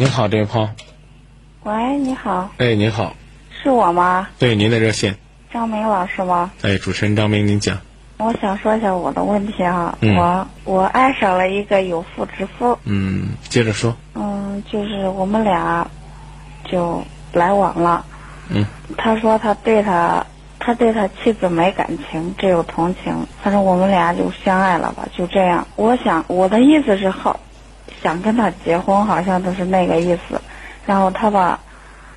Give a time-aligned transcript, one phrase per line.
[0.00, 0.68] 您好，这位朋友。
[1.64, 3.12] 喂，你好，哎，您好，
[3.50, 4.28] 是我吗？
[4.38, 5.16] 对您的热线。
[5.52, 6.52] 张明老师吗？
[6.62, 7.76] 哎，主持人张明，您讲。
[8.18, 13.92] 我想说一下我的问题哈、嗯我我爱上了一个有妇之夫，嗯，接着说。
[14.14, 15.84] 嗯，就是我们俩
[16.64, 17.02] 就
[17.32, 18.04] 来往了。
[18.50, 18.64] 嗯，
[18.96, 20.24] 他说他对他
[20.60, 23.12] 他对他妻子没感情，只有同情。
[23.42, 25.66] 反正我们俩就相爱了吧，就这样。
[25.74, 27.40] 我想我的意思是好，
[28.02, 30.40] 想跟他结婚，好像都是那个意思。
[30.86, 31.60] 然后他吧，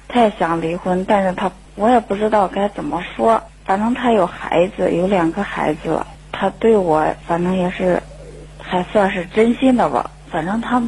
[0.07, 3.41] 他也想离婚，但是他我也不知道该怎么说。
[3.66, 6.07] 反正他有孩子，有两个孩子了。
[6.31, 8.02] 他对我反正也是
[8.62, 10.09] 还算是真心的吧。
[10.30, 10.81] 反正他，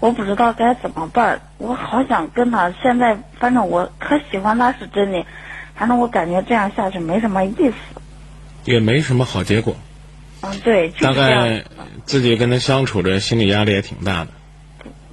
[0.00, 1.40] 我不知道该怎么办。
[1.58, 5.24] 我好想跟他，现在反正我可喜欢他是真的，
[5.74, 7.74] 反正我感觉这样下去没什么意思。
[8.64, 9.76] 也没什么好结果，
[10.44, 11.64] 嗯，对，就是大概
[12.04, 14.30] 自己跟他相处着，心理压力也挺大的。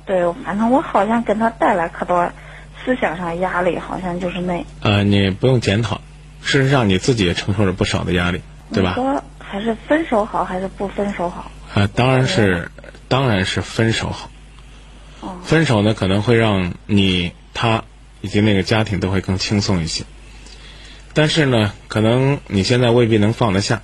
[0.05, 2.31] 对，反正我好像跟他带来可多
[2.83, 4.65] 思想上压力，好像就是那。
[4.81, 6.01] 呃，你不用检讨，
[6.41, 8.41] 事实上你自己也承受着不少的压力，
[8.73, 9.03] 对吧你？
[9.03, 11.51] 说还是分手好，还是不分手好？
[11.73, 12.69] 啊，当然是，
[13.07, 14.29] 当然是分手好。
[15.21, 17.83] 哦分手呢，可能会让你、他
[18.21, 20.03] 以及那个家庭都会更轻松一些。
[21.13, 23.81] 但是呢，可能你现在未必能放得下。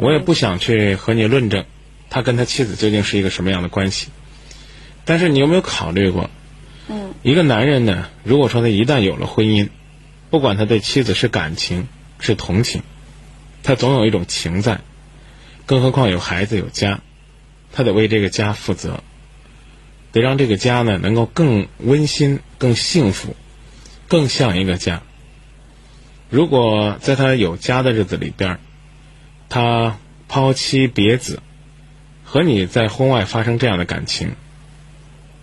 [0.00, 1.66] 我也不想去和你论证，
[2.08, 4.08] 他跟他妻子究竟是一个什么样的关系。
[5.04, 6.30] 但是你有没有考虑过，
[6.88, 9.68] 嗯一个男人呢，如果说他一旦有了婚姻，
[10.30, 11.86] 不管他对妻子是感情
[12.18, 12.82] 是同情，
[13.62, 14.80] 他总有一种情在，
[15.66, 17.00] 更何况有孩子有家，
[17.70, 19.04] 他得为这个家负责，
[20.12, 23.36] 得让这个家呢能够更温馨、更幸福、
[24.08, 25.02] 更像一个家。
[26.30, 28.60] 如果在他有家的日子里边儿，
[29.50, 29.98] 他
[30.28, 31.42] 抛妻别子，
[32.24, 34.36] 和你在婚外发生这样的感情，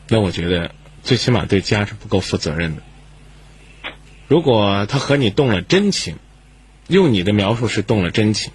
[0.08, 0.72] 那我觉得
[1.04, 2.82] 最起码对家是不够负责任的。
[4.30, 6.16] 如果他和你动了真情，
[6.88, 8.54] 用你的描述是动了真情，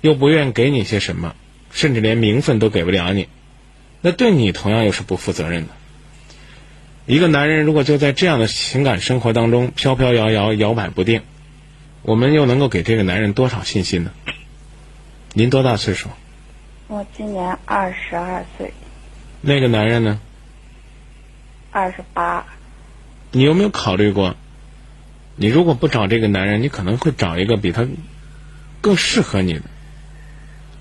[0.00, 1.36] 又不愿给你些什么，
[1.70, 3.28] 甚至连名分都给不了你，
[4.00, 5.74] 那对你同样又是不负责任的。
[7.04, 11.20] 一个男人如果就在这样的情感生活当中飘飘摇摇、摇摆不定，
[12.00, 14.10] 我们又能够给这个男人多少信心呢？
[15.36, 16.10] 您多大岁数？
[16.86, 18.72] 我今年二十二岁，
[19.40, 20.20] 那个男人呢？
[21.72, 22.46] 二十八。
[23.32, 24.36] 你有没有考虑过，
[25.34, 27.84] 你如果不找这个男人，你可能会找一个比他
[28.80, 29.62] 更适合你的。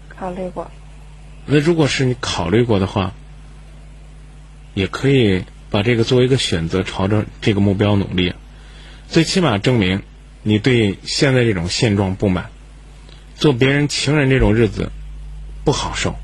[0.07, 0.69] 考虑过，
[1.47, 3.13] 那如果是你考虑过的话，
[4.75, 8.35] 也可以把这个作为一个选择，朝着这个目标努力。
[9.07, 10.03] 最起码证明
[10.43, 12.51] 你对现在这种现状不满，
[13.43, 14.89] 做别人情人这种日子
[15.65, 16.15] 不好受，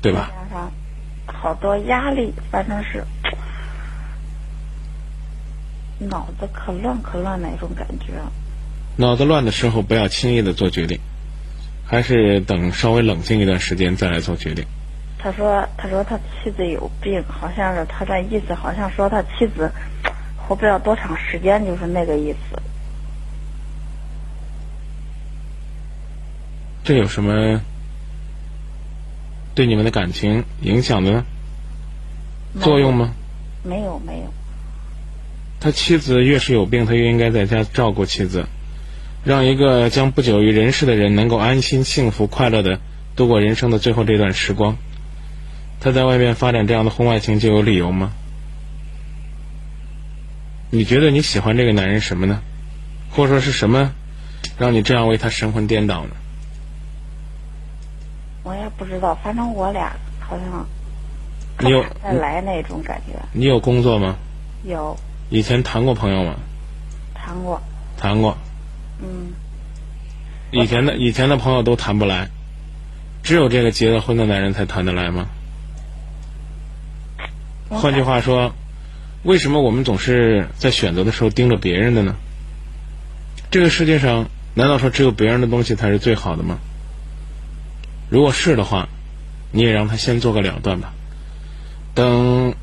[0.00, 0.30] 对吧？
[0.30, 0.70] 加上
[1.26, 3.04] 好多压力，反正是
[5.98, 8.12] 脑子可乱可乱那种感觉。
[8.94, 11.00] 脑子乱的时候，不要轻易的做决定，
[11.84, 14.64] 还是等稍微冷静一段时间再来做决定。
[15.18, 19.72] 他说：“他说他妻子有病，好像是他的意思，好像说他妻子
[20.36, 22.62] 活不了多长时间，就是那个意思。
[26.88, 27.60] 这有什么
[29.54, 31.22] 对你们的感情影响的
[32.62, 33.12] 作用吗？
[33.62, 34.32] 没有，没有，
[35.60, 38.46] 他妻子越是有病，他越应该在家照顾妻子，
[39.22, 42.80] 让一个将不久于人世的人能够安心、幸福、快乐的
[43.14, 44.78] 度过人生的最后这段时光。
[45.80, 48.12] 他在外面发展这样的婚外情就有理由吗？
[50.70, 52.40] 你觉得你喜欢这个男人什么呢？
[53.10, 53.92] 或者说是什么
[54.56, 56.12] 让你这样为他神魂颠倒呢？
[58.78, 60.64] 不知道，反正我俩好像
[61.58, 63.18] 你有再来那种感觉。
[63.32, 64.16] 你有工作吗？
[64.62, 64.96] 有
[65.28, 66.36] 以前谈过朋友吗？
[67.12, 67.60] 谈过，
[67.96, 68.38] 谈过。
[69.02, 69.32] 嗯，
[70.52, 72.28] 以前的以前的朋友都谈不来，
[73.24, 75.26] 只有这个结了婚的男人才谈得来吗？
[77.68, 78.54] 换句话说，
[79.24, 82.14] 为什么我们总是在选择的时候盯着别人的呢？
[83.50, 86.58] 这个世界上难道说只有别人的东西才是最好的吗？
[88.08, 88.88] 如果是的话，
[89.52, 90.92] 你也让他先做个了断吧。
[91.94, 92.54] 等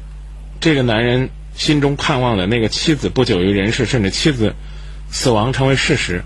[0.60, 4.56] 这个男人心中盼望的那个妻子不久于人世，甚至妻子
[5.10, 6.24] 死亡成为事实，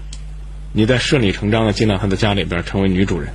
[0.73, 3.33] 你再顺理成章的进到他的家里边成为女主人。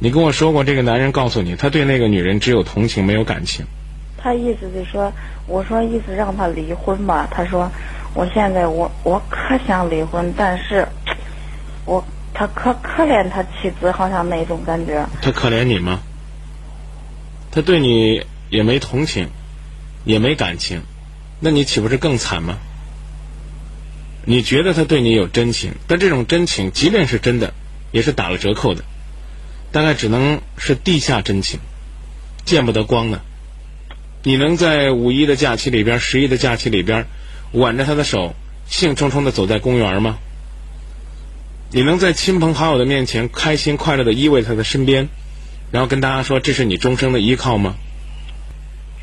[0.00, 3.64] 你跟我说过，这个男人告诉你，他对那个女人只有同情，没有感情。
[4.18, 5.12] 他意思是说，
[5.46, 7.28] 我说意思让他离婚吧。
[7.30, 7.70] 他说，
[8.12, 10.86] 我现在我我可想离婚，但是，
[11.84, 12.04] 我
[12.34, 15.06] 他可可怜他妻子，好像那种感觉。
[15.22, 16.00] 他可怜你吗？
[17.52, 19.28] 他对你也没同情，
[20.04, 20.82] 也没感情，
[21.38, 22.58] 那你岂不是更惨吗？
[24.26, 27.54] 你觉得他对你有真情，但这种真情，即便是真的，
[27.92, 28.82] 也是打了折扣的，
[29.70, 31.60] 大概只能是地下真情，
[32.44, 33.20] 见不得光的。
[34.24, 37.06] 你能在五一的假期里边、十一的假期里边，
[37.52, 38.34] 挽着他的手，
[38.66, 40.18] 兴冲冲的走在公园吗？
[41.74, 45.08] 你能在亲朋好友的面前开心快乐的依偎他的身边，
[45.72, 47.74] 然后跟大家说这是你终生的依靠吗？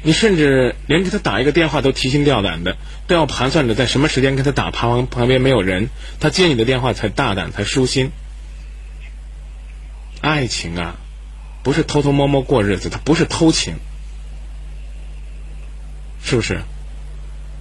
[0.03, 2.77] 你甚至连给他打一个电话都提心吊胆的，
[3.07, 5.89] 都要盘算着在什么时间给他打，旁旁边没有人，
[6.21, 8.11] 他接你的电话才大胆才舒心。
[10.21, 10.95] 爱情啊，
[11.63, 13.75] 不是偷偷摸摸过日子，它不是偷情，
[16.23, 16.61] 是不是？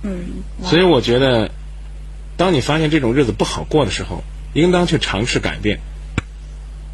[0.04, 1.50] 嗯，所以我觉得，
[2.36, 4.22] 当你发现这种日子不好过的时候，
[4.52, 5.80] 应当去尝试改变。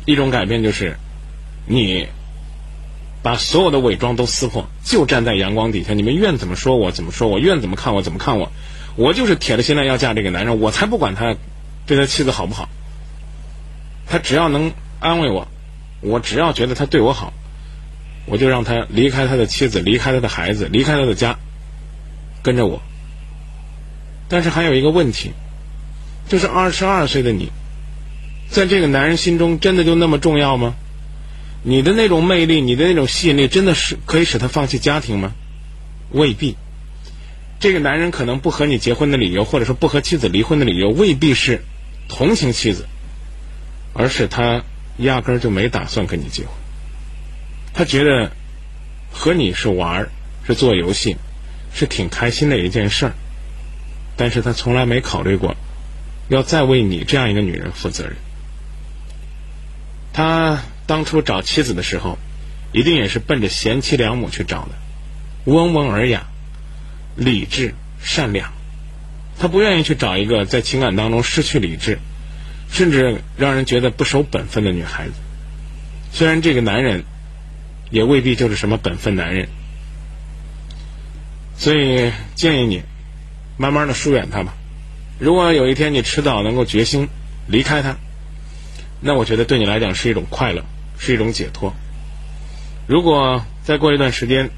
[0.05, 0.97] 一种改变就是，
[1.67, 2.08] 你。
[3.23, 5.94] 把所有的伪装都撕破，就站在阳光底下。
[5.94, 8.53] 你们愿怎么说我怎么说我，愿怎么看我怎么看我。
[8.94, 11.35] 我就是铁了心了要嫁这个男人，我才不管他
[11.87, 12.69] 对他妻子好不好。
[14.06, 15.49] 他只要能安慰我，
[16.03, 17.32] 我只要觉得他对我好，
[18.26, 21.37] 我就让他离开他的妻子，离开他的孩子，离开他的家，
[22.44, 22.81] 跟着我。
[24.29, 25.32] 但是还有一个问题，
[26.28, 27.50] 就是二十二岁的你，
[28.49, 30.75] 在这个男人心中真的就那么重要吗？
[31.62, 35.32] 你的那种魅力，你的那种吸引力，真的是可以使他放弃家庭吗？
[36.11, 36.56] 未必。
[37.58, 41.62] 这个男人可能不和你结婚的理由，或者说不和妻子离婚的理由，未必是
[42.08, 42.87] 同情妻子，
[43.94, 44.62] 而是他
[44.99, 46.52] 压根儿就没打算跟你结婚。
[47.72, 48.31] 他觉得
[49.11, 50.08] 和你是玩儿，
[50.46, 51.17] 是做游戏，
[51.72, 53.14] 是挺开心的一件事儿，
[54.17, 55.56] 但是他从来没考虑过
[56.28, 58.17] 要再为你这样一个女人负责任。
[60.12, 60.62] 他。
[60.88, 62.17] 当初找妻子的时候，
[62.70, 64.70] 一定也是奔着贤妻良母去找的，
[65.44, 66.28] 温文尔雅、
[67.17, 68.52] 理智、善良。
[69.37, 71.99] 他不愿意去找一个在情感当中失去理智，
[72.70, 75.14] 甚至让人觉得不守本分的女孩子。
[76.12, 77.02] 虽然这个男人
[77.90, 79.49] 也未必就是什么本分男人，
[81.58, 82.84] 所以建议你
[83.56, 84.55] 慢慢的疏远他吧。
[85.18, 87.08] 如果有一天你迟早能够决心
[87.46, 87.96] 离开他，
[89.00, 90.64] 那我觉得对你来讲是一种快乐。
[90.98, 91.74] 是一种解脱。
[92.86, 94.48] 如果再过一段时间，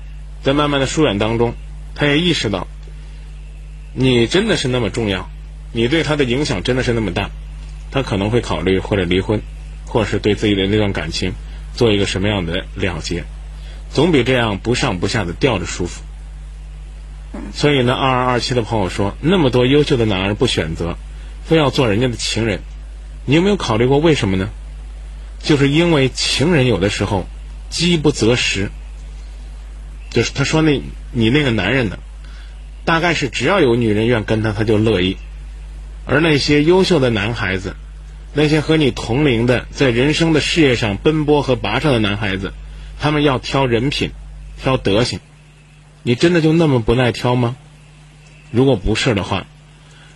[0.45, 1.55] 在慢慢的疏远当中，
[1.97, 2.69] 他也意识到
[3.93, 5.29] 你真的是那么重要，
[5.73, 7.31] 你对他的影响真的是那么大，
[7.91, 9.43] 他可能会考虑或者离婚，
[9.85, 11.33] 或者是对自己的那段感情
[11.75, 13.25] 做一个什么样的了结，
[13.91, 16.05] 总比这样不上不下的吊着舒服。
[17.53, 20.97] 所以呢，二二二七的朋友说，那么多优秀的男人不选择，
[21.45, 22.61] 非要做人家的情人，
[23.27, 24.51] 你有没有考虑过为什么呢？
[25.43, 27.27] 就是因为情人有的时候
[27.71, 28.71] 饥不择食，
[30.11, 30.83] 就是他说那
[31.13, 31.99] 你那个男人呢，
[32.85, 35.17] 大概是只要有女人愿跟他，他就乐意。
[36.07, 37.77] 而那些优秀的男孩子，
[38.33, 42.53] 那些和你同龄的，在人生的事业上奔波和跋涉的男孩子，
[42.99, 44.11] 他们要挑人品，
[44.63, 45.21] 挑德行。
[46.09, 47.55] 你真的就那么不耐挑吗？
[48.51, 49.47] 如果不是的话，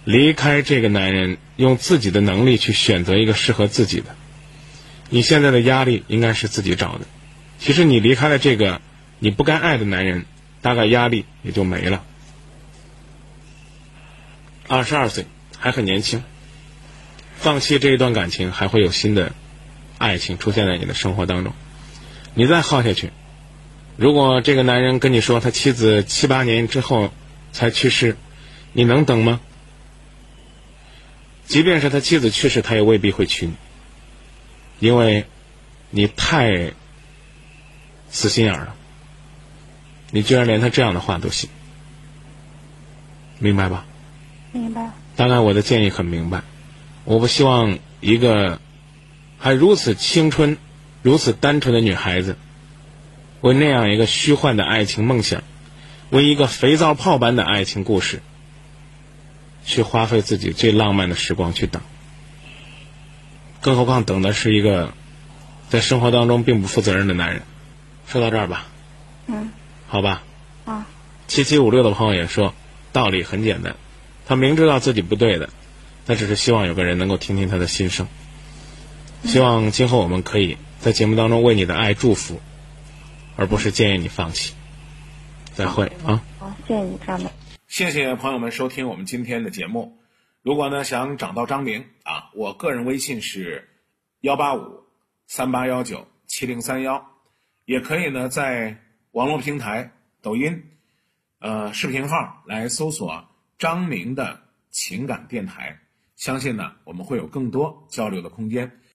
[0.07, 4.07] 离开这个男人，用自己的能力去选择一个适合自己的。
[5.11, 7.05] 你现在的压力应该是自己找的。
[7.59, 8.81] 其实你离开了这个
[9.19, 10.25] 你不该爱的男人，
[10.63, 12.03] 大概压力也就没了。
[14.67, 15.27] 二十二岁
[15.59, 16.23] 还很年轻，
[17.37, 19.35] 放弃这一段感情，还会有新的
[19.99, 21.53] 爱情出现在你的生活当中。
[22.33, 23.11] 你再耗下去，
[24.03, 27.13] 如果这个男人跟你说他妻子七八年之后
[27.53, 28.17] 才去世，
[28.73, 29.39] 你能等吗？
[31.47, 33.53] 即便是他妻子去世，他也未必会娶你。
[34.81, 35.27] 因为，
[35.91, 36.73] 你太
[38.11, 38.75] 死心眼了，
[40.11, 41.49] 你居然连他这样的话都信，
[43.39, 43.87] 明白吧？
[44.51, 44.91] 明白。
[45.15, 46.43] 大概我的建议很明白，
[47.05, 48.61] 我不希望一个
[49.39, 50.59] 还如此青春、
[51.03, 52.37] 如此单纯的女孩子，
[53.43, 55.43] 为那样一个虚幻的爱情梦想，
[56.11, 58.23] 为一个肥皂泡般的爱情故事，
[59.65, 61.83] 去花费自己最浪漫的时光去等。
[63.61, 64.95] 更何况等的是一个
[65.69, 67.43] 在生活当中并不负责任的男人。
[68.07, 68.67] 说到这儿吧，
[69.27, 69.51] 嗯，
[69.89, 70.23] 好吧。
[70.65, 70.87] 啊。
[71.27, 72.55] 七七五六的朋友也说，
[72.93, 73.75] 道理很简单，
[74.27, 75.49] 他明知道自己不对的，
[76.07, 78.07] 他只是希望有个人能够听听他的心声。
[79.25, 82.41] 希望今后我们可以在节目当中为你的爱祝福，
[83.37, 84.55] 而不是建议你放弃。
[85.55, 86.23] 再会啊！
[86.39, 87.29] 好，谢谢你，张明。
[87.69, 89.99] 谢谢朋友们收听我们今天的节目。
[90.43, 93.69] 如果呢想找到张明啊，我个人微信是
[94.21, 94.85] 幺八五
[95.27, 97.07] 三八幺九七零三幺，
[97.65, 98.79] 也可以呢在
[99.13, 100.65] 网络平台抖音，
[101.39, 105.79] 呃，视频号来搜索张明的情感电台，
[106.17, 108.81] 相信呢我们会有更多交流的空间。